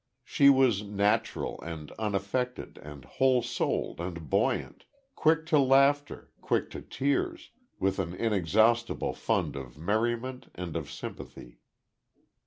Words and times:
She 0.23 0.49
was 0.49 0.81
natural, 0.81 1.61
and 1.61 1.91
unaffected, 1.91 2.79
and 2.81 3.05
whole 3.05 3.43
souled 3.43 3.99
and 3.99 4.31
buoyant, 4.31 4.85
quick 5.15 5.45
to 5.45 5.59
laughter, 5.59 6.31
quick 6.41 6.71
to 6.71 6.81
tears, 6.81 7.51
with 7.79 7.99
an 7.99 8.15
inexhaustible 8.15 9.13
fund 9.13 9.55
of 9.55 9.77
merriment, 9.77 10.47
and 10.55 10.75
of 10.75 10.89
sympathy. 10.89 11.59